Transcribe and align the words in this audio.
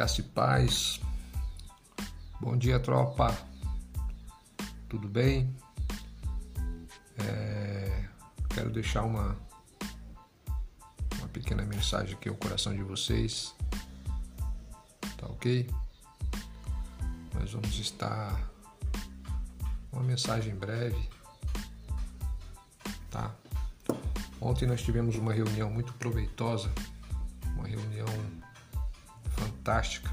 Graça 0.00 0.22
e 0.22 0.24
paz. 0.24 0.98
Bom 2.40 2.56
dia, 2.56 2.80
tropa. 2.80 3.36
Tudo 4.88 5.06
bem? 5.06 5.54
É, 7.18 8.08
quero 8.48 8.70
deixar 8.70 9.02
uma, 9.02 9.36
uma 11.18 11.28
pequena 11.28 11.64
mensagem 11.66 12.14
aqui 12.14 12.30
ao 12.30 12.34
coração 12.34 12.74
de 12.74 12.82
vocês. 12.82 13.54
Tá 15.18 15.26
ok? 15.26 15.68
Nós 17.34 17.52
vamos 17.52 17.78
estar. 17.78 18.50
Uma 19.92 20.02
mensagem 20.02 20.54
breve. 20.54 21.10
Tá? 23.10 23.34
Ontem 24.40 24.66
nós 24.66 24.80
tivemos 24.80 25.16
uma 25.16 25.34
reunião 25.34 25.70
muito 25.70 25.92
proveitosa. 25.92 26.72
Fantástica. 29.60 30.10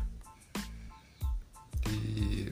E, 1.90 2.52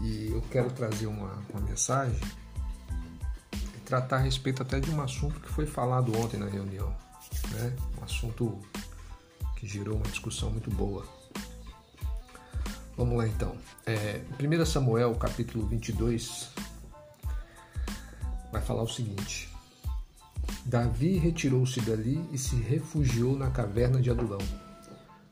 e 0.00 0.30
eu 0.30 0.40
quero 0.52 0.70
trazer 0.70 1.08
uma, 1.08 1.32
uma 1.50 1.60
mensagem 1.62 2.20
e 3.52 3.80
tratar 3.80 4.18
a 4.18 4.20
respeito 4.20 4.62
até 4.62 4.78
de 4.78 4.88
um 4.92 5.02
assunto 5.02 5.40
que 5.40 5.48
foi 5.48 5.66
falado 5.66 6.16
ontem 6.16 6.38
na 6.38 6.46
reunião. 6.46 6.96
Né? 7.50 7.76
Um 8.00 8.04
assunto 8.04 8.60
que 9.56 9.66
gerou 9.66 9.96
uma 9.96 10.06
discussão 10.06 10.50
muito 10.50 10.70
boa. 10.70 11.04
Vamos 12.96 13.18
lá 13.18 13.26
então. 13.26 13.56
É, 13.84 14.22
1 14.38 14.64
Samuel, 14.64 15.12
capítulo 15.16 15.66
22, 15.66 16.50
vai 18.52 18.62
falar 18.62 18.82
o 18.82 18.88
seguinte. 18.88 19.51
Davi 20.64 21.18
retirou-se 21.18 21.80
dali 21.80 22.24
e 22.32 22.38
se 22.38 22.56
refugiou 22.56 23.36
na 23.36 23.50
caverna 23.50 24.00
de 24.00 24.10
Adulão. 24.10 24.40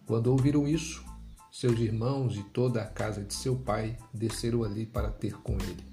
Quando 0.07 0.27
ouviram 0.27 0.67
isso, 0.67 1.05
seus 1.53 1.79
irmãos 1.79 2.37
e 2.37 2.43
toda 2.43 2.83
a 2.83 2.87
casa 2.87 3.23
de 3.23 3.33
seu 3.35 3.57
pai 3.57 3.97
desceram 4.13 4.65
ali 4.65 4.85
para 4.85 5.11
ter 5.11 5.35
com 5.35 5.53
ele. 5.55 5.85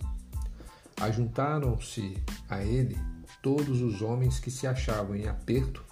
Ajuntaram-se 1.00 2.18
a 2.50 2.64
ele 2.64 2.98
todos 3.42 3.82
os 3.82 4.02
homens 4.02 4.40
que 4.40 4.50
se 4.50 4.66
achavam 4.66 5.16
em 5.16 5.28
aperto, 5.28 5.86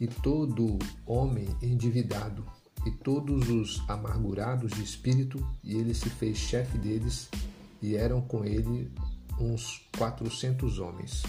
e 0.00 0.06
todo 0.06 0.78
homem 1.04 1.48
endividado, 1.60 2.44
e 2.86 2.90
todos 2.90 3.48
os 3.48 3.82
amargurados 3.88 4.72
de 4.72 4.82
espírito, 4.82 5.44
e 5.64 5.74
ele 5.74 5.92
se 5.94 6.08
fez 6.08 6.38
chefe 6.38 6.78
deles, 6.78 7.28
e 7.82 7.96
eram 7.96 8.20
com 8.20 8.44
ele 8.44 8.92
uns 9.40 9.88
quatrocentos 9.96 10.78
homens. 10.78 11.22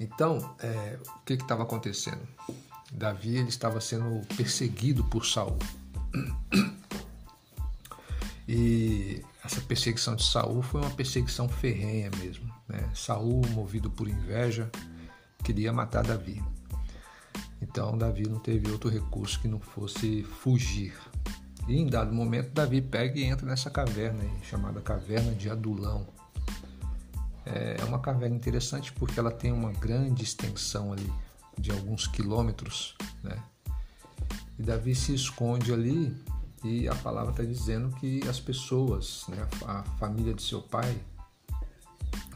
Então, 0.00 0.54
é, 0.60 0.98
o 1.04 1.24
que 1.24 1.34
estava 1.34 1.62
acontecendo? 1.62 2.26
Davi 2.92 3.36
ele 3.36 3.48
estava 3.48 3.80
sendo 3.80 4.26
perseguido 4.36 5.04
por 5.04 5.24
Saul. 5.24 5.58
E 8.46 9.22
essa 9.44 9.60
perseguição 9.60 10.14
de 10.14 10.24
Saul 10.24 10.62
foi 10.62 10.80
uma 10.80 10.90
perseguição 10.90 11.48
ferrenha 11.48 12.10
mesmo. 12.18 12.52
Né? 12.68 12.90
Saul, 12.94 13.40
movido 13.50 13.90
por 13.90 14.08
inveja, 14.08 14.70
queria 15.42 15.72
matar 15.72 16.02
Davi. 16.02 16.42
Então 17.60 17.96
Davi 17.96 18.28
não 18.28 18.38
teve 18.38 18.70
outro 18.70 18.90
recurso 18.90 19.40
que 19.40 19.48
não 19.48 19.60
fosse 19.60 20.22
fugir. 20.24 20.94
E 21.68 21.76
em 21.76 21.86
dado 21.86 22.12
momento 22.12 22.50
Davi 22.50 22.82
pega 22.82 23.18
e 23.18 23.24
entra 23.24 23.46
nessa 23.46 23.70
caverna 23.70 24.22
aí, 24.22 24.44
chamada 24.44 24.80
caverna 24.80 25.32
de 25.32 25.48
Adulão. 25.48 26.06
É, 27.44 27.76
é 27.80 27.84
uma 27.84 27.98
caverna 27.98 28.36
interessante 28.36 28.92
porque 28.92 29.18
ela 29.18 29.30
tem 29.30 29.52
uma 29.52 29.72
grande 29.72 30.22
extensão 30.22 30.92
ali, 30.92 31.12
de 31.58 31.70
alguns 31.70 32.06
quilômetros, 32.06 32.96
né? 33.22 33.42
E 34.58 34.62
Davi 34.62 34.94
se 34.94 35.14
esconde 35.14 35.72
ali 35.72 36.16
e 36.62 36.88
a 36.88 36.94
palavra 36.94 37.32
está 37.32 37.42
dizendo 37.42 37.90
que 37.96 38.26
as 38.28 38.38
pessoas, 38.38 39.24
né, 39.28 39.48
a 39.66 39.82
família 39.98 40.32
de 40.32 40.42
seu 40.42 40.62
pai, 40.62 41.00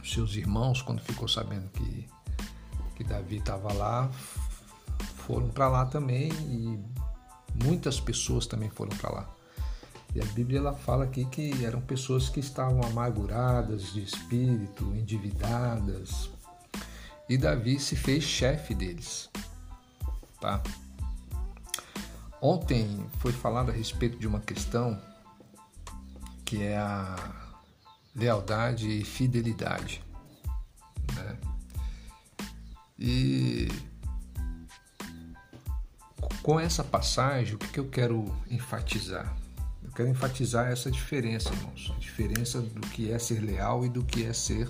seus 0.03 0.35
irmãos, 0.35 0.81
quando 0.81 1.01
ficou 1.01 1.27
sabendo 1.27 1.69
que, 1.69 2.07
que 2.95 3.03
Davi 3.03 3.37
estava 3.37 3.71
lá, 3.73 4.09
foram 5.27 5.49
para 5.49 5.67
lá 5.67 5.85
também 5.85 6.31
e 6.31 6.79
muitas 7.63 7.99
pessoas 7.99 8.47
também 8.47 8.69
foram 8.69 8.95
para 8.97 9.11
lá. 9.11 9.36
E 10.17 10.21
a 10.21 10.25
Bíblia 10.25 10.57
ela 10.57 10.73
fala 10.73 11.03
aqui 11.03 11.25
que 11.25 11.63
eram 11.63 11.79
pessoas 11.79 12.27
que 12.27 12.39
estavam 12.39 12.81
amarguradas 12.81 13.93
de 13.93 14.01
espírito, 14.01 14.83
endividadas. 14.95 16.31
E 17.29 17.37
Davi 17.37 17.79
se 17.79 17.95
fez 17.95 18.23
chefe 18.23 18.73
deles. 18.73 19.29
Tá? 20.41 20.59
Ontem 22.41 23.05
foi 23.19 23.31
falado 23.31 23.69
a 23.69 23.71
respeito 23.71 24.17
de 24.17 24.25
uma 24.27 24.39
questão 24.39 24.99
que 26.43 26.63
é 26.63 26.77
a 26.77 27.15
lealdade 28.15 28.89
e 28.89 29.03
fidelidade. 29.03 30.03
Né? 31.13 31.37
E 32.97 33.67
com 36.41 36.59
essa 36.59 36.83
passagem, 36.83 37.53
o 37.53 37.59
que, 37.59 37.67
que 37.67 37.79
eu 37.79 37.87
quero 37.87 38.25
enfatizar? 38.49 39.45
Quero 39.97 40.09
enfatizar 40.09 40.67
essa 40.67 40.91
diferença, 40.91 41.51
irmãos. 41.51 41.91
A 41.95 41.99
diferença 41.99 42.61
do 42.61 42.81
que 42.81 43.11
é 43.11 43.17
ser 43.17 43.39
leal 43.39 43.83
e 43.83 43.89
do 43.89 44.03
que 44.05 44.23
é 44.23 44.31
ser 44.31 44.69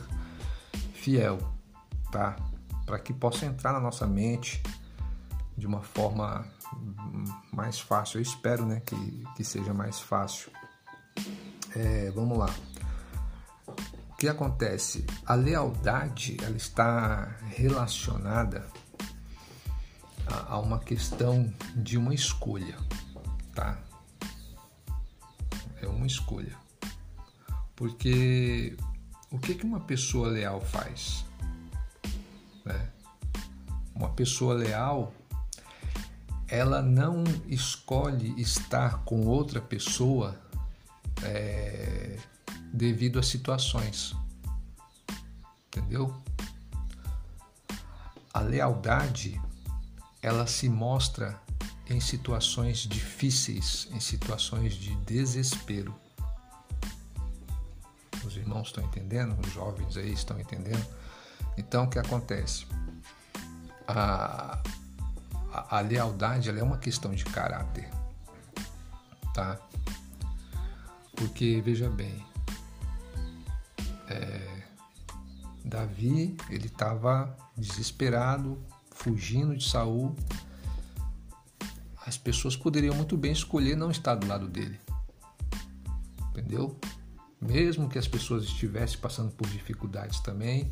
fiel, 0.93 1.37
tá? 2.09 2.37
Para 2.85 2.97
que 2.97 3.13
possa 3.13 3.45
entrar 3.45 3.73
na 3.73 3.81
nossa 3.81 4.07
mente 4.07 4.63
de 5.57 5.67
uma 5.67 5.81
forma 5.81 6.47
mais 7.51 7.77
fácil. 7.77 8.19
Eu 8.19 8.21
espero, 8.21 8.65
né, 8.65 8.81
que, 8.85 9.25
que 9.35 9.43
seja 9.43 9.73
mais 9.73 9.99
fácil. 9.99 10.49
É, 11.75 12.09
vamos 12.11 12.37
lá. 12.37 12.49
O 13.67 14.15
que 14.17 14.29
acontece? 14.29 15.05
A 15.25 15.35
lealdade 15.35 16.37
ela 16.41 16.55
está 16.55 17.35
relacionada 17.49 18.65
a, 20.25 20.53
a 20.53 20.59
uma 20.59 20.79
questão 20.79 21.53
de 21.75 21.97
uma 21.97 22.13
escolha, 22.13 22.77
tá? 23.53 23.77
Escolha. 26.07 26.55
Porque 27.75 28.75
o 29.29 29.37
que, 29.37 29.53
que 29.53 29.65
uma 29.65 29.79
pessoa 29.79 30.29
leal 30.29 30.61
faz? 30.61 31.25
Né? 32.65 32.89
Uma 33.93 34.09
pessoa 34.09 34.53
leal, 34.53 35.13
ela 36.47 36.81
não 36.81 37.23
escolhe 37.47 38.39
estar 38.41 39.03
com 39.03 39.25
outra 39.25 39.61
pessoa 39.61 40.39
é, 41.23 42.17
devido 42.73 43.19
a 43.19 43.23
situações. 43.23 44.15
Entendeu? 45.67 46.15
A 48.33 48.39
lealdade, 48.39 49.39
ela 50.21 50.47
se 50.47 50.69
mostra 50.69 51.39
em 51.89 51.99
situações 51.99 52.79
difíceis, 52.79 53.87
em 53.91 53.99
situações 53.99 54.73
de 54.73 54.95
desespero. 54.97 55.95
Os 58.25 58.35
irmãos 58.35 58.67
estão 58.67 58.83
entendendo? 58.83 59.37
Os 59.39 59.53
jovens 59.53 59.95
aí 59.95 60.11
estão 60.11 60.39
entendendo? 60.39 60.85
Então, 61.57 61.85
o 61.85 61.89
que 61.89 61.97
acontece? 61.97 62.67
A, 63.87 64.61
a, 65.51 65.77
a 65.77 65.79
lealdade 65.79 66.49
é 66.49 66.63
uma 66.63 66.77
questão 66.77 67.15
de 67.15 67.23
caráter, 67.23 67.89
tá? 69.33 69.57
Porque, 71.15 71.61
veja 71.63 71.89
bem, 71.89 72.25
é, 74.09 74.63
Davi, 75.63 76.35
ele 76.49 76.67
estava 76.67 77.35
desesperado, 77.57 78.61
fugindo 78.91 79.55
de 79.55 79.67
Saul, 79.67 80.15
pessoas 82.27 82.57
poderiam 82.57 82.93
muito 82.93 83.15
bem 83.15 83.31
escolher 83.31 83.77
não 83.77 83.89
estar 83.89 84.15
do 84.15 84.27
lado 84.27 84.49
dele. 84.49 84.77
Entendeu? 86.31 86.77
Mesmo 87.39 87.87
que 87.87 87.97
as 87.97 88.05
pessoas 88.05 88.43
estivessem 88.43 88.99
passando 88.99 89.31
por 89.31 89.47
dificuldades 89.47 90.19
também, 90.19 90.69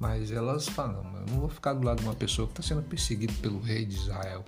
mas 0.00 0.32
elas 0.32 0.68
falam: 0.68 1.04
não, 1.04 1.20
eu 1.20 1.26
não 1.26 1.40
vou 1.42 1.48
ficar 1.48 1.74
do 1.74 1.86
lado 1.86 1.98
de 1.98 2.08
uma 2.08 2.14
pessoa 2.16 2.48
que 2.48 2.54
está 2.54 2.74
sendo 2.74 2.82
perseguida 2.82 3.32
pelo 3.34 3.60
rei 3.60 3.86
de 3.86 3.94
Israel. 3.94 4.44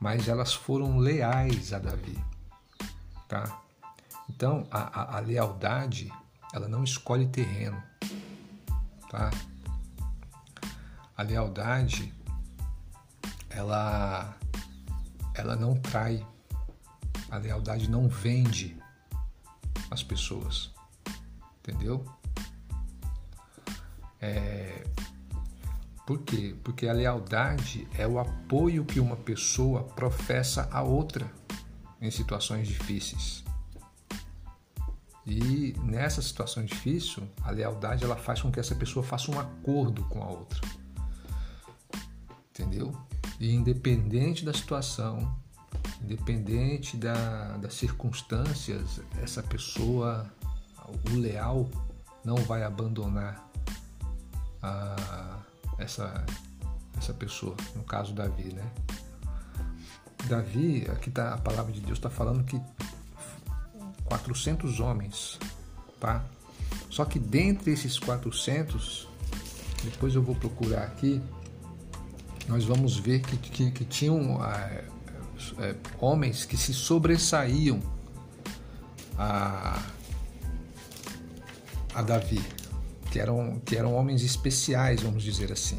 Mas 0.00 0.26
elas 0.26 0.54
foram 0.54 0.98
leais 0.98 1.74
a 1.74 1.78
Davi, 1.78 2.18
tá? 3.28 3.60
Então 4.26 4.66
a, 4.70 5.02
a, 5.02 5.16
a 5.18 5.20
lealdade 5.20 6.10
ela 6.54 6.66
não 6.66 6.82
escolhe 6.82 7.26
terreno, 7.26 7.82
tá? 9.10 9.30
A 11.14 11.22
lealdade 11.22 12.10
ela 13.50 14.34
ela 15.40 15.56
não 15.56 15.74
trai. 15.74 16.26
A 17.30 17.36
lealdade 17.36 17.88
não 17.90 18.08
vende 18.08 18.76
as 19.90 20.02
pessoas. 20.02 20.70
Entendeu? 21.58 22.04
É, 24.20 24.84
Por 26.06 26.18
quê? 26.22 26.56
Porque 26.64 26.88
a 26.88 26.92
lealdade 26.92 27.86
é 27.96 28.06
o 28.06 28.18
apoio 28.18 28.84
que 28.84 28.98
uma 28.98 29.16
pessoa 29.16 29.84
professa 29.84 30.68
a 30.72 30.82
outra 30.82 31.30
em 32.00 32.10
situações 32.10 32.66
difíceis. 32.66 33.44
E 35.24 35.72
nessa 35.84 36.20
situação 36.20 36.64
difícil, 36.64 37.28
a 37.42 37.50
lealdade 37.50 38.02
ela 38.02 38.16
faz 38.16 38.42
com 38.42 38.50
que 38.50 38.58
essa 38.58 38.74
pessoa 38.74 39.04
faça 39.04 39.30
um 39.30 39.38
acordo 39.38 40.04
com 40.06 40.22
a 40.22 40.26
outra. 40.26 40.60
Entendeu? 42.50 42.92
E 43.40 43.54
independente 43.54 44.44
da 44.44 44.52
situação, 44.52 45.34
independente 46.02 46.94
da, 46.98 47.56
das 47.56 47.72
circunstâncias, 47.72 49.00
essa 49.22 49.42
pessoa, 49.42 50.30
o 51.10 51.16
leal, 51.16 51.66
não 52.22 52.36
vai 52.36 52.62
abandonar 52.62 53.50
a, 54.62 55.38
essa, 55.78 56.26
essa 56.98 57.14
pessoa, 57.14 57.56
no 57.74 57.82
caso 57.82 58.12
Davi, 58.12 58.52
né? 58.52 58.70
Davi, 60.28 60.86
aqui 60.90 61.10
tá, 61.10 61.32
a 61.32 61.38
palavra 61.38 61.72
de 61.72 61.80
Deus 61.80 61.96
está 61.96 62.10
falando 62.10 62.44
que 62.44 62.60
400 64.04 64.80
homens, 64.80 65.38
tá? 65.98 66.22
Só 66.90 67.06
que 67.06 67.18
dentre 67.18 67.70
esses 67.72 67.98
400, 67.98 69.08
depois 69.84 70.14
eu 70.14 70.22
vou 70.22 70.34
procurar 70.34 70.82
aqui, 70.82 71.22
nós 72.50 72.64
vamos 72.64 72.96
ver 72.96 73.20
que, 73.20 73.36
que, 73.36 73.70
que 73.70 73.84
tinham 73.84 74.44
é, 74.44 74.84
é, 75.58 75.76
homens 76.00 76.44
que 76.44 76.56
se 76.56 76.74
sobressaíam 76.74 77.80
a, 79.16 79.80
a 81.94 82.02
Davi, 82.02 82.42
que 83.12 83.20
eram, 83.20 83.60
que 83.64 83.76
eram 83.76 83.94
homens 83.94 84.22
especiais, 84.22 85.00
vamos 85.00 85.22
dizer 85.22 85.52
assim. 85.52 85.78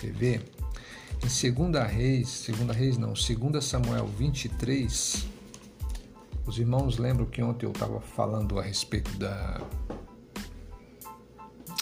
Quer 0.00 0.12
ver? 0.12 0.44
Em 1.16 1.52
2 1.52 1.92
Reis, 1.92 2.48
2 2.48 2.76
Reis 2.76 2.96
não, 2.96 3.12
2 3.14 3.64
Samuel 3.64 4.06
23, 4.06 5.26
os 6.46 6.58
irmãos 6.58 6.96
lembram 6.96 7.26
que 7.26 7.42
ontem 7.42 7.66
eu 7.66 7.72
estava 7.72 8.00
falando 8.00 8.60
a 8.60 8.62
respeito 8.62 9.10
da 9.18 9.60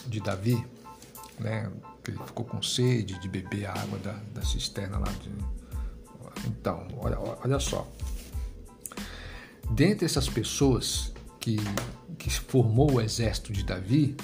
de 0.06 0.20
Davi, 0.20 0.64
né? 1.38 1.70
Ele 2.06 2.18
ficou 2.26 2.44
com 2.44 2.60
sede 2.62 3.18
de 3.20 3.28
beber 3.28 3.66
a 3.66 3.72
água 3.72 3.98
da, 3.98 4.12
da 4.34 4.42
cisterna 4.42 4.98
lá. 4.98 5.08
De... 5.08 5.30
Então, 6.48 6.86
olha, 6.98 7.18
olha 7.18 7.58
só. 7.60 7.86
Dentre 9.70 10.04
essas 10.04 10.28
pessoas 10.28 11.12
que, 11.38 11.56
que 12.18 12.30
formou 12.30 12.94
o 12.94 13.00
exército 13.00 13.52
de 13.52 13.64
Davi, 13.64 14.16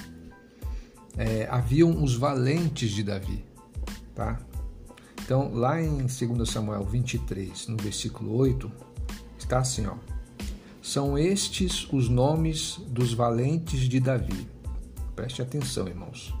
é, 1.17 1.47
haviam 1.49 2.03
os 2.03 2.15
valentes 2.15 2.91
de 2.91 3.03
Davi, 3.03 3.43
tá? 4.13 4.39
Então, 5.21 5.53
lá 5.53 5.81
em 5.81 6.05
2 6.05 6.49
Samuel 6.49 6.85
23, 6.85 7.67
no 7.67 7.77
versículo 7.77 8.35
8, 8.35 8.71
está 9.37 9.59
assim, 9.59 9.85
ó. 9.85 9.95
São 10.81 11.17
estes 11.17 11.87
os 11.91 12.09
nomes 12.09 12.79
dos 12.87 13.13
valentes 13.13 13.81
de 13.81 13.99
Davi. 13.99 14.47
Preste 15.15 15.41
atenção, 15.41 15.87
irmãos. 15.87 16.33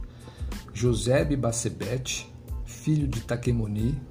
Josebe 0.79 1.35
Basebete, 1.35 2.33
filho 2.63 3.05
de 3.05 3.19
Taquemoni, 3.19 4.01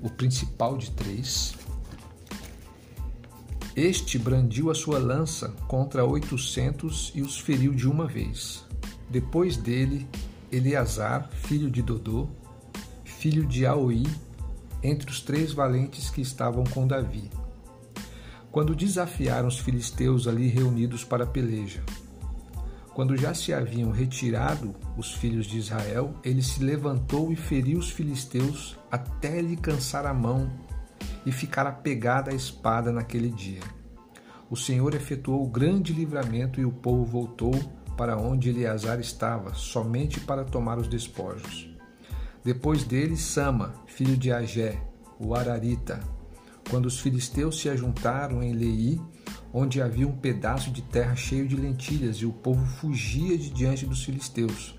o 0.00 0.08
principal 0.08 0.78
de 0.78 0.92
três. 0.92 1.52
Este 3.74 4.16
brandiu 4.16 4.70
a 4.70 4.74
sua 4.76 5.00
lança 5.00 5.48
contra 5.66 6.04
oitocentos 6.04 7.10
e 7.12 7.22
os 7.22 7.40
feriu 7.40 7.74
de 7.74 7.88
uma 7.88 8.06
vez. 8.06 8.64
Depois 9.10 9.56
dele, 9.56 10.06
Eleazar, 10.52 11.28
filho 11.28 11.68
de 11.68 11.82
Dodô, 11.82 12.28
filho 13.02 13.44
de 13.44 13.66
Aoi, 13.66 14.04
entre 14.84 15.10
os 15.10 15.20
três 15.20 15.52
valentes 15.52 16.08
que 16.08 16.20
estavam 16.20 16.62
com 16.62 16.86
Davi 16.86 17.28
quando 18.52 18.74
desafiaram 18.74 19.48
os 19.48 19.58
filisteus 19.58 20.26
ali 20.26 20.46
reunidos 20.46 21.04
para 21.04 21.24
a 21.24 21.26
peleja. 21.26 21.82
Quando 22.96 23.14
já 23.14 23.34
se 23.34 23.52
haviam 23.52 23.90
retirado 23.90 24.74
os 24.96 25.12
filhos 25.12 25.44
de 25.44 25.58
Israel, 25.58 26.14
ele 26.24 26.42
se 26.42 26.64
levantou 26.64 27.30
e 27.30 27.36
feriu 27.36 27.78
os 27.78 27.90
filisteus 27.90 28.74
até 28.90 29.38
lhe 29.42 29.54
cansar 29.54 30.06
a 30.06 30.14
mão 30.14 30.50
e 31.26 31.30
ficar 31.30 31.66
apegada 31.66 32.30
à 32.30 32.34
espada 32.34 32.90
naquele 32.90 33.28
dia. 33.28 33.60
O 34.48 34.56
Senhor 34.56 34.94
efetuou 34.94 35.46
grande 35.46 35.92
livramento 35.92 36.58
e 36.58 36.64
o 36.64 36.72
povo 36.72 37.04
voltou 37.04 37.52
para 37.98 38.16
onde 38.16 38.48
Eleazar 38.48 38.98
estava, 38.98 39.52
somente 39.52 40.18
para 40.18 40.42
tomar 40.42 40.78
os 40.78 40.88
despojos. 40.88 41.68
Depois 42.42 42.82
dele, 42.82 43.18
Sama, 43.18 43.74
filho 43.86 44.16
de 44.16 44.32
Agé, 44.32 44.80
o 45.20 45.34
Ararita, 45.34 46.00
quando 46.70 46.86
os 46.86 46.98
filisteus 46.98 47.60
se 47.60 47.68
ajuntaram 47.68 48.42
em 48.42 48.54
Lei, 48.54 48.98
onde 49.52 49.80
havia 49.80 50.06
um 50.06 50.16
pedaço 50.16 50.70
de 50.70 50.82
terra 50.82 51.14
cheio 51.14 51.46
de 51.46 51.56
lentilhas, 51.56 52.16
e 52.16 52.26
o 52.26 52.32
povo 52.32 52.64
fugia 52.64 53.36
de 53.38 53.50
diante 53.50 53.86
dos 53.86 54.04
filisteus. 54.04 54.78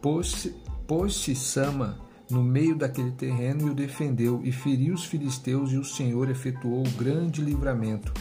Pôs-se 0.00 0.54
pôs 0.86 1.24
Sama 1.36 1.98
no 2.30 2.42
meio 2.42 2.76
daquele 2.76 3.10
terreno 3.12 3.68
e 3.68 3.70
o 3.70 3.74
defendeu, 3.74 4.40
e 4.44 4.52
feriu 4.52 4.94
os 4.94 5.04
filisteus, 5.04 5.72
e 5.72 5.76
o 5.76 5.84
Senhor 5.84 6.30
efetuou 6.30 6.84
grande 6.96 7.42
livramento. 7.42 8.12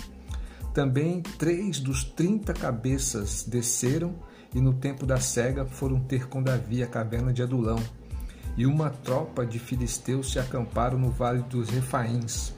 Também 0.74 1.22
três 1.22 1.80
dos 1.80 2.04
trinta 2.04 2.54
cabeças 2.54 3.44
desceram, 3.48 4.16
e 4.54 4.60
no 4.60 4.74
tempo 4.74 5.06
da 5.06 5.20
cega 5.20 5.66
foram 5.66 6.00
ter 6.00 6.28
com 6.28 6.42
Davi 6.42 6.82
a 6.82 6.88
caverna 6.88 7.32
de 7.32 7.44
Adulão. 7.44 7.78
E 8.58 8.66
uma 8.66 8.90
tropa 8.90 9.46
de 9.46 9.60
filisteus 9.60 10.32
se 10.32 10.40
acamparam 10.40 10.98
no 10.98 11.12
vale 11.12 11.44
dos 11.44 11.70
Refaíns. 11.70 12.54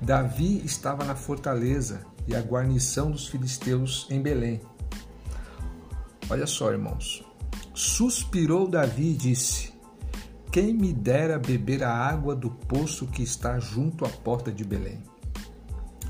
Davi 0.00 0.62
estava 0.64 1.04
na 1.04 1.14
fortaleza 1.14 2.06
e 2.26 2.34
a 2.34 2.40
guarnição 2.40 3.10
dos 3.10 3.28
filisteus 3.28 4.06
em 4.10 4.20
Belém. 4.20 4.60
Olha 6.28 6.46
só, 6.46 6.70
irmãos. 6.70 7.24
Suspirou 7.74 8.68
Davi 8.68 9.10
e 9.10 9.16
disse: 9.16 9.72
Quem 10.52 10.74
me 10.74 10.92
dera 10.92 11.38
beber 11.38 11.82
a 11.82 11.92
água 11.92 12.36
do 12.36 12.50
poço 12.50 13.06
que 13.06 13.22
está 13.22 13.58
junto 13.58 14.04
à 14.04 14.08
porta 14.08 14.52
de 14.52 14.64
Belém? 14.64 15.02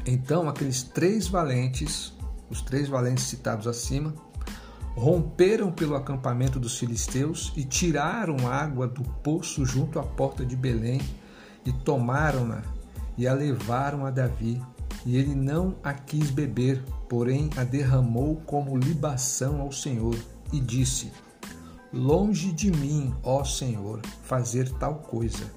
Então 0.07 0.49
aqueles 0.49 0.83
três 0.83 1.29
valentes, 1.29 2.13
os 2.49 2.61
três 2.63 2.89
valentes 2.89 3.25
citados 3.25 3.67
acima, 3.67 4.15
romperam 4.95 5.71
pelo 5.71 5.95
acampamento 5.95 6.59
dos 6.59 6.79
filisteus 6.79 7.53
e 7.57 7.65
tiraram 7.65 8.49
água 8.49 8.89
do 8.89 9.03
poço 9.03 9.65
junto 9.65 9.99
à 9.99 10.03
porta 10.03 10.45
de 10.45 10.57
Belém 10.57 11.01
e 11.65 11.73
tomaram-na 11.73 12.63
e 13.17 13.27
a 13.27 13.35
levaram 13.35 14.07
a 14.07 14.11
Davi, 14.11 14.61
e 15.05 15.17
ele 15.17 15.35
não 15.35 15.77
a 15.83 15.93
quis 15.93 16.31
beber, 16.31 16.83
porém 17.09 17.51
a 17.57 17.65
derramou 17.65 18.37
como 18.47 18.77
libação 18.77 19.61
ao 19.61 19.73
Senhor, 19.73 20.17
e 20.53 20.61
disse: 20.61 21.11
Longe 21.93 22.53
de 22.53 22.71
mim, 22.71 23.15
ó 23.23 23.45
Senhor, 23.45 24.01
fazer 24.23 24.69
tal 24.75 24.97
coisa. 24.97 25.51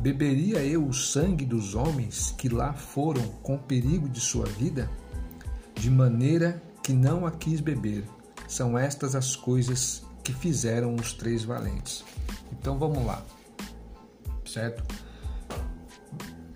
Beberia 0.00 0.64
eu 0.64 0.86
o 0.86 0.94
sangue 0.94 1.44
dos 1.44 1.74
homens 1.74 2.34
que 2.36 2.48
lá 2.48 2.72
foram 2.72 3.22
com 3.42 3.58
perigo 3.58 4.08
de 4.08 4.20
sua 4.20 4.46
vida? 4.46 4.90
De 5.74 5.90
maneira 5.90 6.62
que 6.82 6.92
não 6.92 7.26
a 7.26 7.30
quis 7.30 7.60
beber. 7.60 8.04
São 8.48 8.78
estas 8.78 9.14
as 9.14 9.36
coisas 9.36 10.02
que 10.24 10.32
fizeram 10.32 10.94
os 10.94 11.12
três 11.12 11.44
valentes. 11.44 12.02
Então 12.52 12.78
vamos 12.78 13.04
lá, 13.04 13.22
certo? 14.44 14.82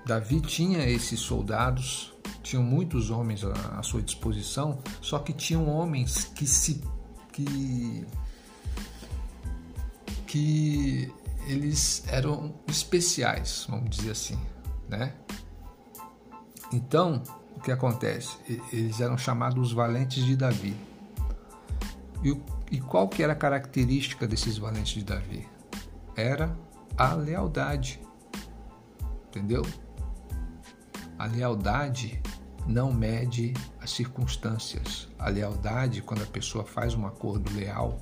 Davi 0.07 0.41
tinha 0.41 0.89
esses 0.89 1.21
soldados, 1.21 2.14
tinham 2.45 2.63
muitos 2.63 3.11
homens 3.11 3.43
à 3.43 3.83
sua 3.83 4.03
disposição, 4.03 4.79
só 5.01 5.19
que 5.19 5.33
tinham 5.33 5.67
homens 5.67 6.27
que 6.27 6.47
se 6.47 6.85
que 7.33 8.07
que 10.27 11.13
eles 11.47 12.05
eram 12.07 12.55
especiais, 12.69 13.67
vamos 13.69 13.91
dizer 13.91 14.11
assim, 14.11 14.39
né? 14.89 15.15
Então, 16.73 17.23
o 17.57 17.61
que 17.61 17.73
acontece? 17.73 18.37
Eles 18.73 19.01
eram 19.01 19.17
chamados 19.17 19.73
valentes 19.73 20.25
de 20.25 20.37
Davi. 20.37 20.77
E, 22.23 22.41
e 22.71 22.81
qual 22.81 23.09
que 23.09 23.23
era 23.23 23.33
a 23.33 23.37
característica 23.37 24.27
desses 24.27 24.59
valentes 24.59 24.95
de 24.95 25.05
Davi? 25.05 25.49
Era 26.17 26.57
a 26.97 27.15
lealdade. 27.15 28.01
Entendeu? 29.29 29.65
A 31.19 31.27
lealdade 31.27 32.21
não 32.67 32.93
mede 32.93 33.55
as 33.81 33.91
circunstâncias. 33.91 35.09
A 35.19 35.29
lealdade, 35.29 36.03
quando 36.03 36.23
a 36.23 36.27
pessoa 36.27 36.65
faz 36.65 36.95
um 36.95 37.07
acordo 37.07 37.53
leal, 37.55 38.01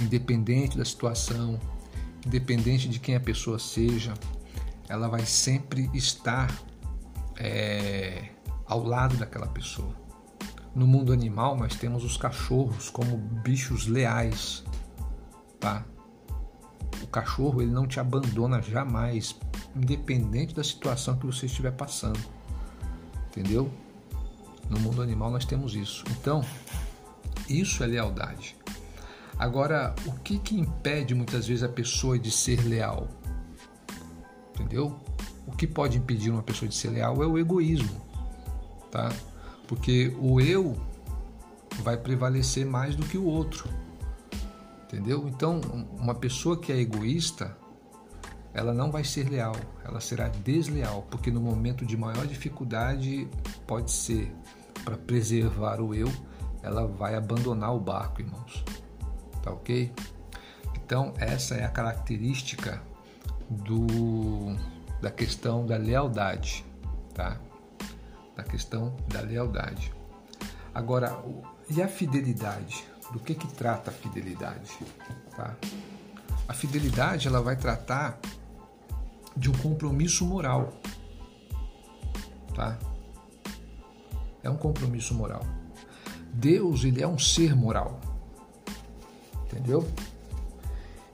independente 0.00 0.76
da 0.76 0.84
situação, 0.84 1.58
independente 2.26 2.88
de 2.88 2.98
quem 2.98 3.14
a 3.14 3.20
pessoa 3.20 3.58
seja, 3.58 4.14
ela 4.88 5.08
vai 5.08 5.24
sempre 5.24 5.90
estar 5.94 6.52
é, 7.38 8.28
ao 8.66 8.82
lado 8.82 9.16
daquela 9.16 9.46
pessoa. 9.46 9.94
No 10.74 10.86
mundo 10.86 11.12
animal, 11.12 11.56
nós 11.56 11.76
temos 11.76 12.04
os 12.04 12.16
cachorros 12.16 12.90
como 12.90 13.16
bichos 13.16 13.86
leais, 13.86 14.64
tá? 15.60 15.84
cachorro 17.14 17.62
ele 17.62 17.70
não 17.70 17.86
te 17.86 18.00
abandona 18.00 18.60
jamais, 18.60 19.36
independente 19.76 20.52
da 20.52 20.64
situação 20.64 21.16
que 21.16 21.24
você 21.24 21.46
estiver 21.46 21.70
passando. 21.70 22.18
Entendeu? 23.36 23.68
No 24.70 24.78
mundo 24.78 25.02
animal 25.02 25.30
nós 25.30 25.44
temos 25.44 25.74
isso. 25.74 26.04
Então, 26.10 26.44
isso 27.48 27.82
é 27.82 27.86
lealdade. 27.86 28.56
Agora, 29.36 29.92
o 30.06 30.12
que, 30.12 30.38
que 30.38 30.54
impede 30.58 31.14
muitas 31.14 31.48
vezes 31.48 31.64
a 31.64 31.68
pessoa 31.68 32.16
de 32.16 32.30
ser 32.30 32.62
leal? 32.64 33.08
Entendeu? 34.54 34.96
O 35.46 35.52
que 35.52 35.66
pode 35.66 35.98
impedir 35.98 36.30
uma 36.30 36.42
pessoa 36.42 36.68
de 36.68 36.76
ser 36.76 36.90
leal 36.90 37.20
é 37.22 37.26
o 37.26 37.36
egoísmo, 37.36 38.00
tá? 38.90 39.12
Porque 39.66 40.14
o 40.20 40.40
eu 40.40 40.76
vai 41.82 41.96
prevalecer 41.96 42.64
mais 42.64 42.94
do 42.94 43.04
que 43.04 43.18
o 43.18 43.24
outro. 43.24 43.68
Entendeu? 44.84 45.26
Então, 45.26 45.60
uma 45.98 46.14
pessoa 46.14 46.56
que 46.56 46.70
é 46.70 46.78
egoísta, 46.78 47.56
ela 48.54 48.72
não 48.72 48.90
vai 48.90 49.02
ser 49.02 49.28
leal, 49.28 49.56
ela 49.84 50.00
será 50.00 50.28
desleal, 50.28 51.06
porque 51.10 51.30
no 51.30 51.40
momento 51.40 51.84
de 51.84 51.96
maior 51.96 52.24
dificuldade, 52.24 53.28
pode 53.66 53.90
ser 53.90 54.32
para 54.84 54.96
preservar 54.96 55.80
o 55.80 55.92
eu, 55.92 56.10
ela 56.62 56.86
vai 56.86 57.16
abandonar 57.16 57.74
o 57.74 57.80
barco, 57.80 58.22
irmãos. 58.22 58.64
Tá 59.42 59.50
ok? 59.50 59.92
Então, 60.76 61.12
essa 61.18 61.56
é 61.56 61.64
a 61.64 61.68
característica 61.68 62.80
do, 63.50 64.56
da 65.02 65.10
questão 65.10 65.66
da 65.66 65.76
lealdade, 65.76 66.64
tá? 67.12 67.38
Da 68.36 68.44
questão 68.44 68.94
da 69.08 69.20
lealdade. 69.20 69.92
Agora, 70.72 71.22
e 71.68 71.82
a 71.82 71.88
fidelidade? 71.88 72.86
Do 73.12 73.18
que 73.18 73.34
que 73.34 73.46
trata 73.54 73.90
a 73.90 73.94
fidelidade? 73.94 74.78
Tá? 75.36 75.54
A 76.48 76.52
fidelidade 76.52 77.28
ela 77.28 77.40
vai 77.40 77.56
tratar 77.56 78.18
de 79.36 79.50
um 79.50 79.52
compromisso 79.52 80.24
moral, 80.24 80.72
tá? 82.54 82.78
É 84.42 84.50
um 84.50 84.56
compromisso 84.56 85.14
moral. 85.14 85.44
Deus 86.32 86.84
ele 86.84 87.02
é 87.02 87.08
um 87.08 87.18
ser 87.18 87.54
moral, 87.54 88.00
entendeu? 89.46 89.86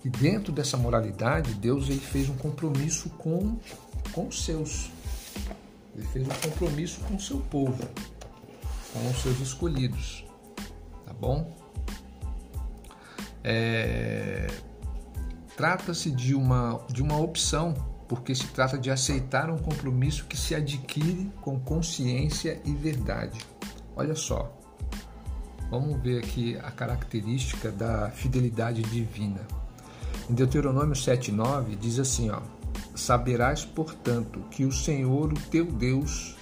E 0.05 0.09
dentro 0.09 0.53
dessa 0.53 0.77
moralidade, 0.77 1.55
Deus 1.55 1.89
ele 1.89 2.01
fez 2.01 2.29
um 2.29 2.37
compromisso 2.37 3.11
com 3.11 3.59
com 4.13 4.27
os 4.27 4.45
seus. 4.45 4.91
Ele 5.95 6.07
fez 6.09 6.27
um 6.27 6.51
compromisso 6.51 7.01
com 7.01 7.15
o 7.15 7.21
seu 7.21 7.39
povo, 7.39 7.83
com 8.93 9.11
os 9.11 9.23
seus 9.23 9.39
escolhidos, 9.41 10.25
tá 11.05 11.13
bom? 11.13 11.55
É, 13.43 14.47
Trata-se 15.61 16.11
de 16.11 16.35
uma, 16.35 16.81
de 16.89 17.03
uma 17.03 17.19
opção, 17.19 17.75
porque 18.11 18.35
se 18.35 18.49
trata 18.49 18.77
de 18.77 18.91
aceitar 18.91 19.49
um 19.51 19.57
compromisso 19.57 20.27
que 20.27 20.37
se 20.37 20.53
adquire 20.53 21.31
com 21.41 21.61
consciência 21.61 22.61
e 22.65 22.73
verdade. 22.73 23.39
Olha 23.95 24.17
só, 24.17 24.53
vamos 25.71 26.03
ver 26.03 26.19
aqui 26.19 26.57
a 26.57 26.73
característica 26.73 27.71
da 27.71 28.11
fidelidade 28.11 28.83
divina. 28.83 29.47
Em 30.29 30.35
Deuteronômio 30.35 30.97
7,9 30.97 31.79
diz 31.79 32.01
assim: 32.01 32.31
ó, 32.31 32.41
Saberás, 32.97 33.65
portanto, 33.65 34.41
que 34.51 34.65
o 34.65 34.73
Senhor, 34.73 35.33
o 35.33 35.41
teu 35.49 35.67
Deus, 35.67 36.37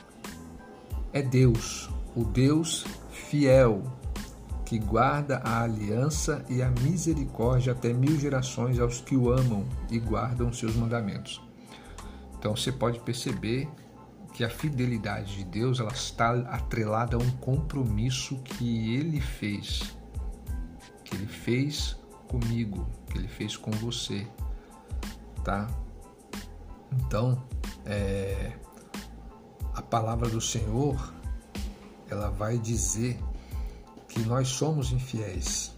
é 1.12 1.20
Deus, 1.20 1.90
o 2.16 2.24
Deus 2.24 2.86
fiel, 3.10 3.82
que 4.64 4.78
guarda 4.78 5.42
a 5.44 5.64
aliança 5.64 6.42
e 6.48 6.62
a 6.62 6.70
misericórdia 6.70 7.74
até 7.74 7.92
mil 7.92 8.18
gerações 8.18 8.80
aos 8.80 9.02
que 9.02 9.14
o 9.14 9.30
amam 9.30 9.66
e 9.90 9.98
guardam 9.98 10.50
seus 10.50 10.74
mandamentos. 10.74 11.46
Então 12.38 12.54
você 12.54 12.70
pode 12.70 13.00
perceber 13.00 13.68
que 14.32 14.44
a 14.44 14.50
fidelidade 14.50 15.36
de 15.36 15.44
Deus 15.44 15.80
ela 15.80 15.92
está 15.92 16.30
atrelada 16.50 17.16
a 17.16 17.18
um 17.18 17.30
compromisso 17.38 18.36
que 18.42 18.94
Ele 18.94 19.20
fez, 19.20 19.96
que 21.04 21.16
Ele 21.16 21.26
fez 21.26 21.96
comigo, 22.28 22.86
que 23.10 23.18
Ele 23.18 23.28
fez 23.28 23.56
com 23.56 23.70
você, 23.72 24.26
tá? 25.42 25.68
Então, 26.92 27.42
é, 27.84 28.52
a 29.74 29.82
palavra 29.82 30.28
do 30.28 30.40
Senhor 30.40 31.12
ela 32.10 32.30
vai 32.30 32.58
dizer 32.58 33.18
que 34.08 34.20
nós 34.20 34.48
somos 34.48 34.92
infiéis, 34.92 35.76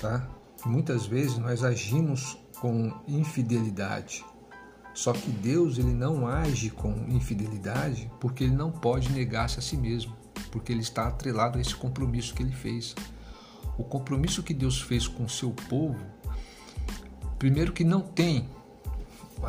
tá? 0.00 0.28
Muitas 0.66 1.06
vezes 1.06 1.38
nós 1.38 1.62
agimos 1.62 2.38
com 2.60 2.92
infidelidade. 3.06 4.24
Só 4.94 5.12
que 5.12 5.28
Deus 5.28 5.76
ele 5.76 5.92
não 5.92 6.26
age 6.26 6.70
com 6.70 6.92
infidelidade 7.08 8.10
porque 8.20 8.44
ele 8.44 8.54
não 8.54 8.70
pode 8.70 9.10
negar-se 9.10 9.58
a 9.58 9.62
si 9.62 9.76
mesmo, 9.76 10.16
porque 10.52 10.72
ele 10.72 10.82
está 10.82 11.08
atrelado 11.08 11.58
a 11.58 11.60
esse 11.60 11.74
compromisso 11.74 12.32
que 12.32 12.42
ele 12.42 12.52
fez. 12.52 12.94
O 13.76 13.82
compromisso 13.82 14.42
que 14.42 14.54
Deus 14.54 14.80
fez 14.80 15.08
com 15.08 15.24
o 15.24 15.28
seu 15.28 15.50
povo, 15.68 15.98
primeiro 17.40 17.72
que 17.72 17.82
não 17.82 18.00
tem. 18.00 18.48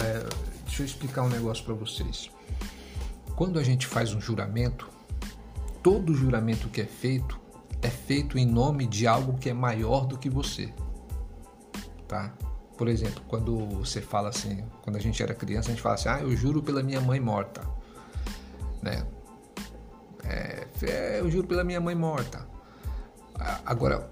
É, 0.02 0.28
deixa 0.66 0.82
eu 0.82 0.86
explicar 0.88 1.22
um 1.22 1.30
negócio 1.30 1.64
para 1.64 1.76
vocês. 1.76 2.32
Quando 3.36 3.60
a 3.60 3.64
gente 3.64 3.86
faz 3.86 4.14
um 4.16 4.20
juramento, 4.20 4.90
todo 5.84 6.16
juramento 6.16 6.70
que 6.70 6.82
é 6.82 6.86
feito, 6.86 7.40
é 7.84 7.90
feito 7.90 8.40
em 8.40 8.46
nome 8.46 8.88
de 8.88 9.06
algo 9.06 9.38
que 9.38 9.50
é 9.50 9.54
maior 9.54 10.08
do 10.08 10.18
que 10.18 10.28
você. 10.28 10.74
Tá? 12.08 12.34
Por 12.78 12.88
exemplo, 12.88 13.22
quando 13.28 13.58
você 13.68 14.02
fala 14.02 14.30
assim, 14.30 14.64
quando 14.82 14.98
a 14.98 15.00
gente 15.00 15.22
era 15.24 15.34
criança, 15.34 15.70
a 15.70 15.72
gente 15.72 15.82
fala 15.82 15.96
assim: 15.96 16.10
"Ah, 16.10 16.20
eu 16.22 16.36
juro 16.36 16.62
pela 16.62 16.84
minha 16.84 17.00
mãe 17.00 17.20
morta". 17.20 17.62
Né? 18.82 19.06
É, 20.24 20.68
é, 20.84 21.20
eu 21.20 21.30
juro 21.30 21.48
pela 21.48 21.64
minha 21.64 21.80
mãe 21.80 21.96
morta. 21.96 22.46
Agora, 23.66 24.10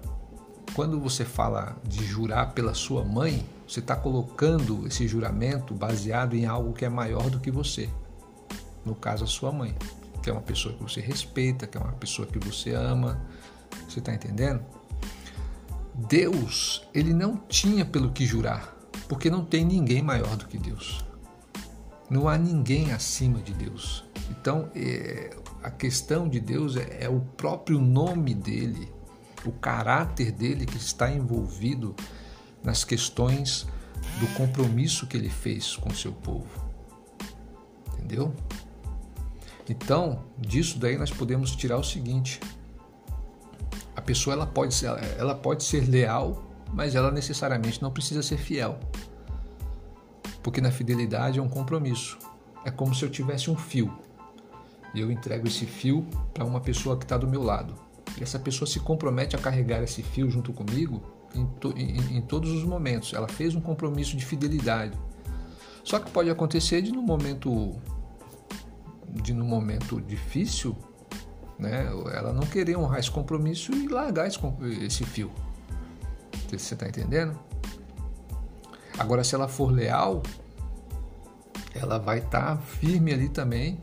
quando 0.74 1.00
você 1.00 1.24
fala 1.24 1.76
de 1.84 2.04
jurar 2.04 2.52
pela 2.52 2.74
sua 2.74 3.04
mãe, 3.04 3.46
você 3.66 3.80
está 3.80 3.96
colocando 3.96 4.86
esse 4.86 5.06
juramento 5.08 5.74
baseado 5.74 6.34
em 6.34 6.46
algo 6.46 6.72
que 6.72 6.84
é 6.84 6.88
maior 6.88 7.30
do 7.30 7.40
que 7.40 7.50
você. 7.50 7.88
No 8.84 8.94
caso, 8.94 9.24
a 9.24 9.26
sua 9.26 9.50
mãe, 9.50 9.74
que 10.22 10.28
é 10.28 10.32
uma 10.32 10.42
pessoa 10.42 10.74
que 10.74 10.82
você 10.82 11.00
respeita, 11.00 11.66
que 11.66 11.78
é 11.78 11.80
uma 11.80 11.92
pessoa 11.92 12.26
que 12.26 12.38
você 12.38 12.74
ama, 12.74 13.20
você 13.88 13.98
está 13.98 14.12
entendendo? 14.12 14.62
Deus, 15.94 16.86
ele 16.92 17.14
não 17.14 17.36
tinha 17.36 17.84
pelo 17.84 18.10
que 18.10 18.26
jurar, 18.26 18.74
porque 19.08 19.30
não 19.30 19.44
tem 19.44 19.64
ninguém 19.64 20.02
maior 20.02 20.36
do 20.36 20.46
que 20.46 20.58
Deus. 20.58 21.04
Não 22.10 22.28
há 22.28 22.36
ninguém 22.36 22.92
acima 22.92 23.40
de 23.40 23.54
Deus. 23.54 24.04
Então, 24.30 24.68
é, 24.74 25.36
a 25.62 25.70
questão 25.70 26.28
de 26.28 26.40
Deus 26.40 26.76
é, 26.76 27.04
é 27.04 27.08
o 27.08 27.20
próprio 27.20 27.80
nome 27.80 28.34
dele, 28.34 28.92
o 29.44 29.52
caráter 29.52 30.32
dele 30.32 30.66
que 30.66 30.76
está 30.76 31.10
envolvido 31.10 31.94
nas 32.62 32.82
questões 32.82 33.66
do 34.18 34.26
compromisso 34.34 35.06
que 35.06 35.16
ele 35.16 35.30
fez 35.30 35.76
com 35.76 35.90
seu 35.90 36.12
povo. 36.12 36.48
Entendeu? 37.94 38.34
Então, 39.68 40.24
disso 40.38 40.78
daí 40.78 40.98
nós 40.98 41.10
podemos 41.10 41.54
tirar 41.54 41.78
o 41.78 41.84
seguinte: 41.84 42.40
a 43.96 44.00
pessoa 44.00 44.34
ela 44.34 44.46
pode 44.46 44.74
ser, 44.74 44.86
ela 45.18 45.34
pode 45.34 45.64
ser 45.64 45.88
leal, 45.88 46.44
mas 46.72 46.94
ela 46.94 47.10
necessariamente 47.10 47.80
não 47.82 47.90
precisa 47.90 48.22
ser 48.22 48.36
fiel. 48.36 48.78
Porque 50.42 50.60
na 50.60 50.70
fidelidade 50.70 51.38
é 51.38 51.42
um 51.42 51.48
compromisso. 51.48 52.18
É 52.64 52.70
como 52.70 52.94
se 52.94 53.04
eu 53.04 53.10
tivesse 53.10 53.50
um 53.50 53.56
fio 53.56 53.92
e 54.94 55.00
eu 55.00 55.10
entrego 55.10 55.48
esse 55.48 55.66
fio 55.66 56.06
para 56.32 56.44
uma 56.44 56.60
pessoa 56.60 56.96
que 56.96 57.04
está 57.04 57.18
do 57.18 57.26
meu 57.26 57.42
lado. 57.42 57.74
E 58.16 58.22
essa 58.22 58.38
pessoa 58.38 58.68
se 58.68 58.78
compromete 58.78 59.34
a 59.34 59.38
carregar 59.38 59.82
esse 59.82 60.02
fio 60.02 60.30
junto 60.30 60.52
comigo 60.52 61.02
em, 61.34 61.44
to, 61.46 61.74
em, 61.76 62.16
em 62.16 62.20
todos 62.22 62.52
os 62.52 62.62
momentos. 62.62 63.12
Ela 63.12 63.26
fez 63.26 63.56
um 63.56 63.60
compromisso 63.60 64.16
de 64.16 64.24
fidelidade. 64.24 64.96
Só 65.82 65.98
que 65.98 66.10
pode 66.10 66.30
acontecer 66.30 66.80
de 66.80 66.92
no 66.92 67.02
momento 67.02 67.72
de 69.22 69.32
no 69.32 69.44
momento 69.44 70.00
difícil 70.00 70.76
né? 71.58 71.86
Ela 72.12 72.32
não 72.32 72.42
querer 72.42 72.76
honrar 72.76 72.98
esse 72.98 73.10
compromisso 73.10 73.72
e 73.72 73.88
largar 73.88 74.26
esse, 74.26 74.38
esse 74.82 75.04
fio. 75.04 75.30
Você 76.48 76.74
está 76.74 76.86
entendendo? 76.86 77.38
Agora, 78.98 79.24
se 79.24 79.34
ela 79.34 79.48
for 79.48 79.72
leal, 79.72 80.22
ela 81.74 81.98
vai 81.98 82.18
estar 82.18 82.56
tá 82.56 82.62
firme 82.62 83.12
ali 83.12 83.28
também, 83.28 83.80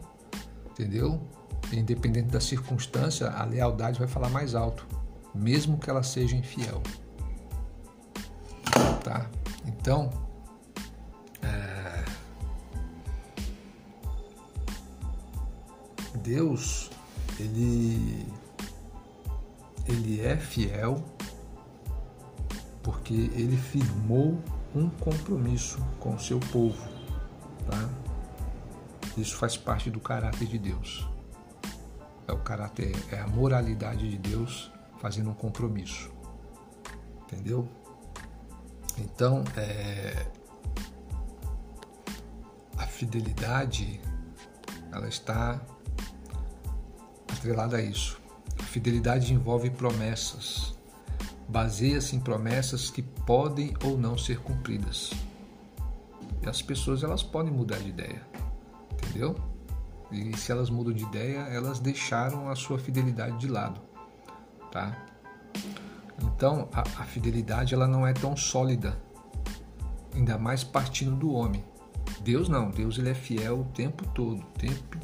entendeu? 0.71 1.21
Independente 1.71 2.29
da 2.29 2.39
circunstância, 2.39 3.29
a 3.29 3.43
lealdade 3.45 3.99
vai 3.99 4.07
falar 4.07 4.29
mais 4.29 4.55
alto, 4.55 4.85
mesmo 5.33 5.77
que 5.77 5.89
ela 5.89 6.03
seja 6.03 6.35
infiel. 6.35 6.81
Tá? 9.03 9.29
Então, 9.65 10.09
é... 11.41 12.05
Deus 16.19 16.89
ele 17.41 18.27
ele 19.87 20.21
é 20.21 20.37
fiel 20.37 21.03
porque 22.83 23.13
ele 23.13 23.57
firmou 23.57 24.41
um 24.75 24.89
compromisso 24.89 25.79
com 25.99 26.15
o 26.15 26.19
seu 26.19 26.39
povo, 26.39 26.81
tá? 27.69 27.89
Isso 29.17 29.35
faz 29.35 29.57
parte 29.57 29.89
do 29.89 29.99
caráter 29.99 30.47
de 30.47 30.57
Deus. 30.57 31.07
É 32.27 32.31
o 32.31 32.39
caráter, 32.39 32.95
é 33.11 33.19
a 33.19 33.27
moralidade 33.27 34.09
de 34.09 34.17
Deus 34.17 34.71
fazendo 34.99 35.29
um 35.29 35.33
compromisso. 35.33 36.11
Entendeu? 37.23 37.67
Então, 38.97 39.43
é, 39.57 40.27
a 42.77 42.87
fidelidade 42.87 43.99
ela 44.91 45.07
está 45.07 45.59
atrelada 47.41 47.77
a 47.77 47.81
isso. 47.81 48.21
Fidelidade 48.65 49.33
envolve 49.33 49.71
promessas. 49.71 50.77
Baseia-se 51.49 52.15
em 52.15 52.19
promessas 52.19 52.91
que 52.91 53.01
podem 53.01 53.73
ou 53.83 53.97
não 53.97 54.15
ser 54.15 54.39
cumpridas. 54.39 55.11
E 56.41 56.47
as 56.47 56.61
pessoas 56.61 57.03
elas 57.03 57.23
podem 57.23 57.51
mudar 57.51 57.79
de 57.79 57.89
ideia, 57.89 58.21
entendeu? 58.93 59.35
E 60.11 60.37
se 60.37 60.51
elas 60.51 60.69
mudam 60.69 60.93
de 60.93 61.03
ideia, 61.03 61.39
elas 61.39 61.79
deixaram 61.79 62.49
a 62.49 62.55
sua 62.55 62.77
fidelidade 62.77 63.37
de 63.37 63.47
lado, 63.47 63.81
tá? 64.71 65.05
Então 66.21 66.69
a, 66.71 66.81
a 66.81 67.05
fidelidade 67.05 67.73
ela 67.73 67.87
não 67.87 68.05
é 68.05 68.13
tão 68.13 68.35
sólida, 68.35 68.97
ainda 70.13 70.37
mais 70.37 70.63
partindo 70.63 71.15
do 71.15 71.33
homem. 71.33 71.63
Deus 72.21 72.47
não, 72.47 72.69
Deus 72.69 72.97
ele 72.97 73.09
é 73.09 73.13
fiel 73.13 73.61
o 73.61 73.65
tempo 73.65 74.05
todo, 74.09 74.43
tempo, 74.57 74.97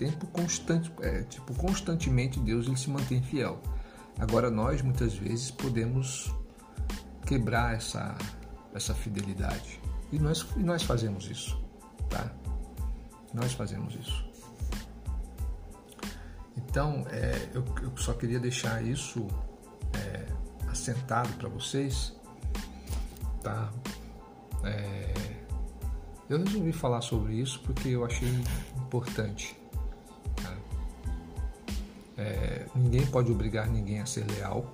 tempo 0.00 0.26
constante, 0.28 0.90
é, 1.02 1.24
tipo 1.24 1.54
constantemente 1.54 2.40
Deus 2.40 2.66
ele 2.66 2.78
se 2.78 2.88
mantém 2.88 3.22
fiel. 3.22 3.60
Agora 4.18 4.50
nós 4.50 4.80
muitas 4.80 5.14
vezes 5.14 5.50
podemos 5.50 6.34
quebrar 7.26 7.74
essa 7.74 8.16
essa 8.74 8.94
fidelidade. 8.94 9.78
E 10.10 10.18
nós, 10.18 10.46
e 10.56 10.60
nós 10.60 10.82
fazemos 10.82 11.28
isso, 11.28 11.60
tá? 12.08 12.32
Nós 13.34 13.52
fazemos 13.52 13.94
isso. 13.94 14.24
Então, 16.56 17.04
é, 17.10 17.48
eu, 17.52 17.64
eu, 17.82 17.96
só 17.96 18.12
queria 18.12 18.38
deixar 18.38 18.82
isso 18.82 19.26
é, 19.92 20.26
assentado 20.68 21.32
para 21.34 21.48
vocês, 21.48 22.16
tá? 23.42 23.70
É, 24.64 25.12
eu 26.28 26.38
resolvi 26.38 26.72
falar 26.72 27.00
sobre 27.00 27.34
isso 27.34 27.60
porque 27.62 27.88
eu 27.88 28.04
achei 28.04 28.28
importante. 28.76 29.59
É, 32.20 32.66
ninguém 32.74 33.06
pode 33.06 33.32
obrigar 33.32 33.66
ninguém 33.66 34.00
a 34.00 34.06
ser 34.06 34.26
leal, 34.30 34.66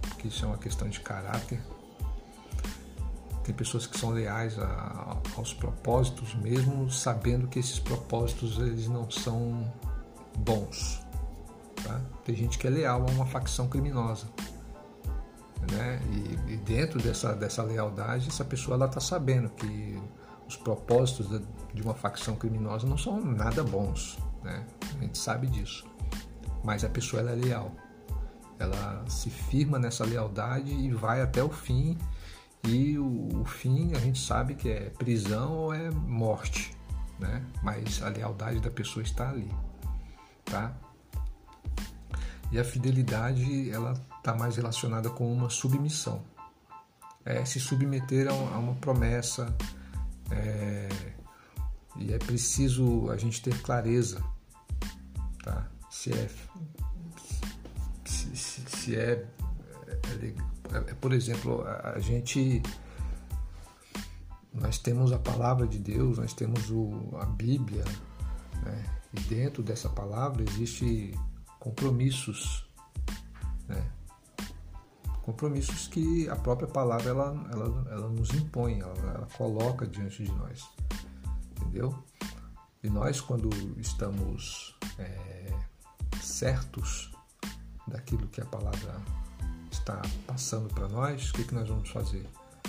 porque 0.00 0.28
isso 0.28 0.46
é 0.46 0.48
uma 0.48 0.56
questão 0.56 0.88
de 0.88 0.98
caráter. 1.00 1.60
Tem 3.44 3.54
pessoas 3.54 3.86
que 3.86 3.98
são 3.98 4.10
leais 4.10 4.58
a, 4.58 5.18
aos 5.36 5.52
propósitos, 5.52 6.34
mesmo 6.36 6.90
sabendo 6.90 7.46
que 7.48 7.58
esses 7.58 7.78
propósitos 7.78 8.58
eles 8.58 8.88
não 8.88 9.10
são 9.10 9.70
bons. 10.38 11.02
Tá? 11.82 12.00
Tem 12.24 12.34
gente 12.34 12.56
que 12.56 12.66
é 12.66 12.70
leal 12.70 13.02
a 13.06 13.10
uma 13.10 13.26
facção 13.26 13.68
criminosa. 13.68 14.26
Né? 15.70 16.00
E, 16.10 16.54
e 16.54 16.56
dentro 16.56 16.98
dessa, 16.98 17.34
dessa 17.34 17.62
lealdade, 17.62 18.28
essa 18.28 18.44
pessoa 18.44 18.82
está 18.82 19.00
sabendo 19.00 19.50
que 19.50 20.00
os 20.48 20.56
propósitos 20.56 21.42
de 21.74 21.82
uma 21.82 21.94
facção 21.94 22.36
criminosa 22.36 22.86
não 22.86 22.96
são 22.96 23.20
nada 23.22 23.62
bons. 23.62 24.18
Né? 24.42 24.64
A 24.96 25.02
gente 25.02 25.18
sabe 25.18 25.46
disso. 25.46 25.84
Mas 26.64 26.82
a 26.82 26.88
pessoa 26.88 27.22
é 27.22 27.34
leal. 27.34 27.70
Ela 28.58 29.04
se 29.08 29.30
firma 29.30 29.78
nessa 29.78 30.04
lealdade 30.04 30.72
e 30.72 30.90
vai 30.90 31.20
até 31.20 31.42
o 31.42 31.50
fim 31.50 31.98
e 32.66 32.98
o, 32.98 33.42
o, 33.42 33.44
fim 33.44 33.92
a 33.94 33.98
gente 33.98 34.18
sabe 34.18 34.54
que 34.54 34.70
é 34.70 34.88
prisão 34.90 35.52
ou 35.52 35.74
é 35.74 35.90
morte, 35.90 36.74
né? 37.18 37.44
Mas 37.62 38.02
a 38.02 38.08
lealdade 38.08 38.58
da 38.60 38.70
pessoa 38.70 39.02
está 39.02 39.28
ali, 39.28 39.50
tá? 40.46 40.74
E 42.50 42.58
a 42.58 42.64
fidelidade 42.64 43.70
ela 43.70 43.92
está 44.16 44.34
mais 44.34 44.56
relacionada 44.56 45.10
com 45.10 45.30
uma 45.30 45.50
submissão, 45.50 46.22
é 47.24 47.44
se 47.44 47.60
submeter 47.60 48.28
a 48.28 48.32
uma, 48.32 48.54
a 48.54 48.58
uma 48.58 48.74
promessa, 48.76 49.54
é, 50.30 50.88
e 51.96 52.14
é 52.14 52.18
preciso 52.18 53.10
a 53.10 53.16
gente 53.18 53.42
ter 53.42 53.60
clareza, 53.60 54.24
tá? 55.42 55.68
Se 55.94 56.12
é 56.12 56.28
se, 58.04 58.36
se, 58.36 58.60
se 58.66 58.96
é, 58.96 59.24
é, 59.88 60.76
é, 60.76 60.94
por 60.94 61.12
exemplo, 61.12 61.64
a, 61.64 61.98
gente 62.00 62.60
nós 64.52 64.76
temos 64.76 65.12
a 65.12 65.18
palavra 65.18 65.68
de 65.68 65.78
Deus, 65.78 66.18
nós 66.18 66.34
temos 66.34 66.68
o, 66.68 67.16
a 67.16 67.24
Bíblia, 67.24 67.84
né? 68.64 68.84
e 69.14 69.20
dentro 69.20 69.62
dessa 69.62 69.88
palavra 69.88 70.42
existe 70.42 71.16
compromissos, 71.60 72.68
né? 73.68 73.90
compromissos 75.22 75.86
que 75.86 76.28
a 76.28 76.36
própria 76.36 76.68
palavra 76.68 77.08
ela, 77.08 77.48
ela, 77.52 77.90
ela 77.90 78.08
nos 78.08 78.30
impõe, 78.34 78.80
ela, 78.80 78.98
ela 78.98 79.28
coloca 79.38 79.86
diante 79.86 80.24
de 80.24 80.32
nós, 80.32 80.68
entendeu? 81.52 81.96
E 82.82 82.90
nós 82.90 83.20
quando 83.20 83.48
estamos 83.78 84.76
é, 84.98 85.34
certos 86.24 87.12
daquilo 87.86 88.26
que 88.28 88.40
a 88.40 88.46
palavra 88.46 89.00
está 89.70 90.00
passando 90.26 90.72
para 90.72 90.88
nós, 90.88 91.30
o 91.30 91.32
que, 91.34 91.44
que 91.44 91.54
nós 91.54 91.68
vamos 91.68 91.90
fazer? 91.90 92.26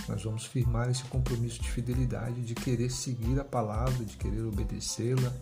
Nós 0.08 0.24
vamos 0.24 0.46
firmar 0.46 0.90
esse 0.90 1.04
compromisso 1.06 1.62
de 1.62 1.72
fidelidade, 1.72 2.42
de 2.42 2.54
querer 2.54 2.92
seguir 2.92 3.40
a 3.40 3.44
palavra, 3.44 4.04
de 4.06 4.18
querer 4.18 4.42
obedecê-la, 4.42 5.34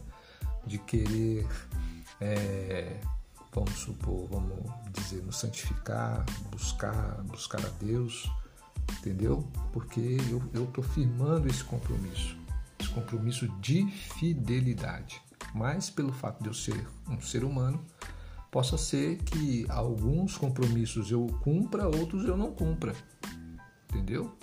de 0.65 0.77
querer, 0.77 1.47
é, 2.21 2.99
vamos 3.53 3.73
supor, 3.73 4.27
vamos 4.29 4.71
dizer, 4.91 5.21
nos 5.23 5.37
santificar, 5.37 6.25
buscar, 6.51 7.21
buscar 7.23 7.65
a 7.65 7.69
Deus, 7.79 8.31
entendeu? 8.99 9.45
Porque 9.73 10.17
eu 10.53 10.63
estou 10.63 10.83
firmando 10.83 11.47
esse 11.47 11.63
compromisso, 11.63 12.37
esse 12.79 12.89
compromisso 12.89 13.47
de 13.59 13.85
fidelidade. 13.87 15.21
Mas 15.53 15.89
pelo 15.89 16.13
fato 16.13 16.41
de 16.41 16.47
eu 16.47 16.53
ser 16.53 16.87
um 17.09 17.19
ser 17.21 17.43
humano, 17.43 17.83
possa 18.53 18.77
ser 18.77 19.17
que 19.23 19.65
alguns 19.67 20.37
compromissos 20.37 21.09
eu 21.09 21.25
cumpra, 21.41 21.87
outros 21.87 22.23
eu 22.23 22.37
não 22.37 22.51
cumpra. 22.51 22.93
Entendeu? 23.89 24.37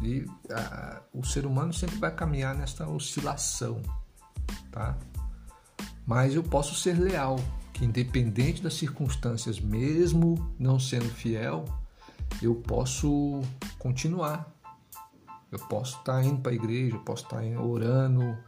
E 0.00 0.24
a, 0.48 1.02
o 1.12 1.24
ser 1.24 1.44
humano 1.44 1.72
sempre 1.72 1.96
vai 1.96 2.14
caminhar 2.14 2.54
nesta 2.54 2.88
oscilação, 2.88 3.82
tá? 4.70 4.96
Mas 6.06 6.36
eu 6.36 6.42
posso 6.44 6.76
ser 6.76 7.00
leal, 7.00 7.40
que 7.72 7.84
independente 7.84 8.62
das 8.62 8.74
circunstâncias, 8.74 9.58
mesmo 9.58 10.54
não 10.56 10.78
sendo 10.78 11.08
fiel, 11.08 11.64
eu 12.40 12.54
posso 12.54 13.40
continuar. 13.76 14.54
Eu 15.50 15.58
posso 15.66 15.98
estar 15.98 16.22
indo 16.22 16.40
para 16.40 16.52
a 16.52 16.54
igreja, 16.54 16.94
eu 16.94 17.00
posso 17.00 17.24
estar 17.24 17.42
orando, 17.60 18.38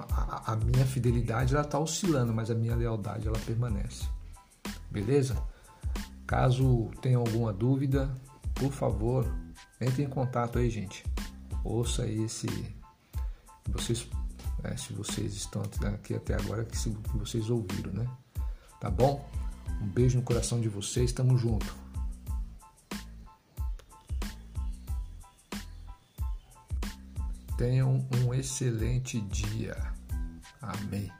a, 0.00 0.56
minha 0.56 0.84
fidelidade 0.84 1.54
ela 1.54 1.64
está 1.64 1.78
oscilando, 1.78 2.32
mas 2.32 2.50
a 2.50 2.54
minha 2.54 2.74
lealdade 2.74 3.26
ela 3.26 3.38
permanece. 3.40 4.06
Beleza? 4.90 5.36
Caso 6.26 6.90
tenha 7.00 7.18
alguma 7.18 7.52
dúvida, 7.52 8.12
por 8.54 8.72
favor, 8.72 9.26
entre 9.80 10.02
em 10.02 10.08
contato 10.08 10.58
aí, 10.58 10.68
gente. 10.70 11.04
Ouça 11.64 12.02
aí 12.02 12.24
esse. 12.24 12.46
Vocês, 13.68 14.08
né, 14.62 14.76
se 14.76 14.92
vocês 14.92 15.34
estão 15.34 15.62
aqui 15.94 16.14
até 16.14 16.34
agora, 16.34 16.64
que, 16.64 16.76
se, 16.76 16.90
que 16.90 17.16
vocês 17.16 17.50
ouviram, 17.50 17.92
né? 17.92 18.08
Tá 18.80 18.90
bom? 18.90 19.28
Um 19.80 19.86
beijo 19.86 20.18
no 20.18 20.24
coração 20.24 20.60
de 20.60 20.68
vocês, 20.68 21.12
tamo 21.12 21.36
junto. 21.36 21.74
Tenham 27.56 28.06
um 28.14 28.34
excelente 28.34 29.20
dia. 29.20 29.76
Amém. 30.60 31.10